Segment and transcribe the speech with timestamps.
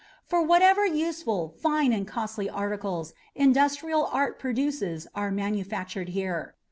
[0.23, 6.55] for whatever useful, fine, and costly articles industrial art produces are manufactured here.